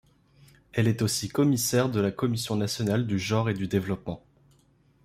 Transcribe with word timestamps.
Elle 0.73 0.87
est 0.87 1.03
aussi 1.03 1.29
commissaire 1.29 1.87
de 1.87 1.99
la 1.99 2.09
Commission 2.09 2.55
nationale 2.55 3.05
du 3.05 3.19
genre 3.19 3.51
et 3.51 3.53
du 3.53 3.67
développement. 3.67 4.23